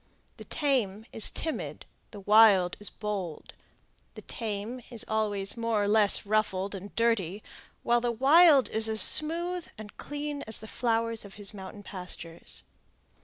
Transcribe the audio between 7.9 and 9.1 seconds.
the wild is as